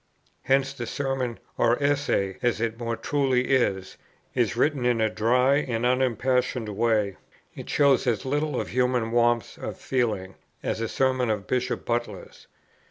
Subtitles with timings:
[0.41, 3.97] Hence the Sermon, or Essay as it more truly is,
[4.33, 7.17] is written in a dry and unimpassioned way:
[7.53, 10.33] it shows as little of human warmth of feeling
[10.63, 12.47] as a Sermon of Bishop Butler's.